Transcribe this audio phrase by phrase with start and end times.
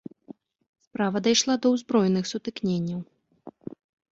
[0.87, 2.99] Справа дайшла да ўзброеных сутыкненняў.